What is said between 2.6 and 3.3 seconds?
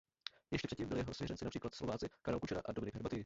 a Dominik Hrbatý.